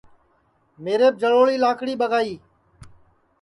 [0.83, 2.33] میریپ جݪوݪی لاکڑی ٻگائی